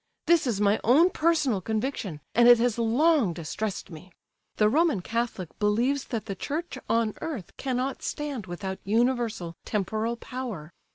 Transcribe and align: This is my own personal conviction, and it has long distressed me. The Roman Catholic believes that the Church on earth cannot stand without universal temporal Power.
This 0.25 0.47
is 0.47 0.59
my 0.59 0.79
own 0.83 1.11
personal 1.11 1.61
conviction, 1.61 2.21
and 2.33 2.47
it 2.47 2.57
has 2.57 2.79
long 2.79 3.33
distressed 3.33 3.91
me. 3.91 4.11
The 4.55 4.67
Roman 4.67 5.01
Catholic 5.01 5.49
believes 5.59 6.05
that 6.05 6.25
the 6.25 6.33
Church 6.33 6.79
on 6.89 7.13
earth 7.21 7.55
cannot 7.55 8.01
stand 8.01 8.47
without 8.47 8.79
universal 8.83 9.53
temporal 9.63 10.15
Power. 10.17 10.73